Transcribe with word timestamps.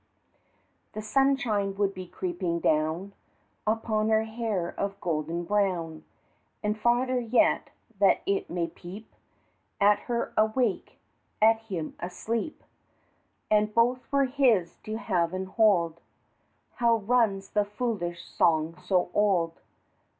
The 0.93 1.01
sunshine 1.03 1.75
would 1.75 1.93
be 1.93 2.07
creeping 2.07 2.59
down 2.59 3.13
Upon 3.67 4.09
her 4.09 4.23
hair 4.23 4.73
of 4.75 4.99
golden 4.99 5.43
brown, 5.43 6.05
And 6.63 6.75
farther 6.75 7.19
yet 7.19 7.69
that 7.99 8.23
it 8.25 8.49
might 8.49 8.73
peep 8.73 9.13
At 9.79 9.99
her 10.09 10.33
awake, 10.35 10.97
at 11.39 11.59
him 11.59 11.95
asleep, 11.99 12.63
And 13.51 13.75
both 13.75 14.11
were 14.11 14.25
his 14.25 14.77
to 14.85 14.97
have 14.97 15.35
and 15.35 15.49
hold, 15.49 16.01
How 16.77 16.95
runs 16.95 17.51
the 17.51 17.63
foolish 17.63 18.25
song 18.25 18.77
so 18.83 19.11
old? 19.13 19.61